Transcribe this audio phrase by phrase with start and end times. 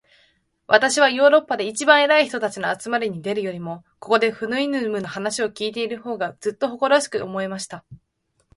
[0.65, 7.85] 私はヨーロッパで一番偉い人たちの集まりに出るよりも、ここで、フウイヌムの話を開いている方が、ずっと誇らしく思えました。